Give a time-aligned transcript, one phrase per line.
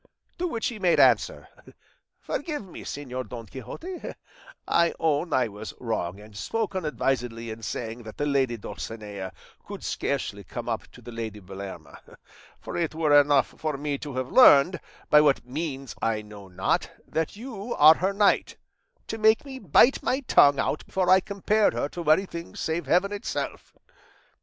[0.39, 1.47] To which he made answer,
[2.19, 4.15] 'Forgive me, Señor Don Quixote;
[4.67, 9.31] I own I was wrong and spoke unadvisedly in saying that the lady Dulcinea
[9.63, 11.99] could scarcely come up to the lady Belerma;
[12.59, 14.79] for it were enough for me to have learned,
[15.11, 18.57] by what means I know not, that you are her knight,
[19.05, 23.11] to make me bite my tongue out before I compared her to anything save heaven
[23.11, 23.75] itself.